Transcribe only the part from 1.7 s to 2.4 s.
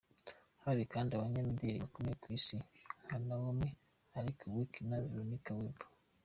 bakomeye ku